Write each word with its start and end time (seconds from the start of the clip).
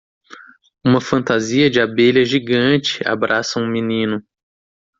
Uma 0.83 0.99
fantasia 0.99 1.69
de 1.69 1.79
abelha 1.79 2.25
gigante 2.25 3.07
abraça 3.07 3.59
um 3.59 3.67
menino. 3.71 4.19